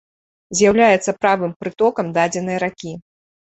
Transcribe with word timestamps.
З'яўляецца 0.59 1.15
правым 1.27 1.53
прытокам 1.61 2.11
дадзенай 2.19 2.57
ракі. 2.67 2.99